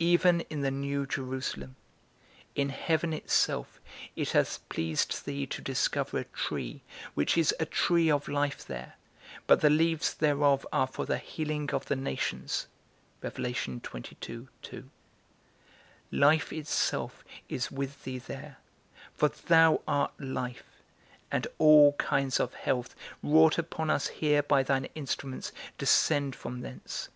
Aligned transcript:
Even 0.00 0.40
in 0.48 0.62
the 0.62 0.70
new 0.70 1.06
Jerusalem, 1.06 1.76
in 2.54 2.70
heaven 2.70 3.12
itself, 3.12 3.82
it 4.16 4.30
hath 4.30 4.66
pleased 4.70 5.26
thee 5.26 5.44
to 5.48 5.60
discover 5.60 6.16
a 6.20 6.24
tree, 6.24 6.80
which 7.12 7.36
is 7.36 7.54
a 7.60 7.66
tree 7.66 8.10
of 8.10 8.28
life 8.28 8.64
there, 8.66 8.94
but 9.46 9.60
the 9.60 9.68
leaves 9.68 10.14
thereof 10.14 10.66
are 10.72 10.86
for 10.86 11.04
the 11.04 11.18
healing 11.18 11.68
of 11.70 11.84
the 11.84 11.96
nations. 11.96 12.66
Life 13.22 13.62
itself 16.50 17.24
is 17.50 17.70
with 17.70 18.04
thee 18.04 18.18
there, 18.20 18.56
for 19.12 19.28
thou 19.28 19.82
art 19.86 20.18
life; 20.18 20.80
and 21.30 21.46
all 21.58 21.92
kinds 21.92 22.40
of 22.40 22.54
health, 22.54 22.94
wrought 23.22 23.58
upon 23.58 23.90
us 23.90 24.06
here 24.08 24.42
by 24.42 24.62
thine 24.62 24.86
instruments, 24.94 25.52
descend 25.76 26.34
from 26.34 26.62
thence. 26.62 27.10